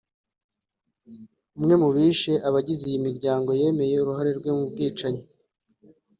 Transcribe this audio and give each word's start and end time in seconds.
umwe 1.57 1.75
mu 1.81 1.89
bishe 1.95 2.33
abagize 2.47 2.83
iyi 2.89 2.99
miryango 3.07 3.49
yemeye 3.61 3.93
uruhare 3.97 4.31
rwe 4.37 4.49
muri 4.57 4.69
bwicanyi 4.73 5.23